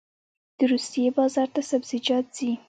د 0.57 0.59
روسیې 0.71 1.07
بازار 1.17 1.47
ته 1.55 1.61
سبزیجات 1.71 2.25
ځي 2.35 2.51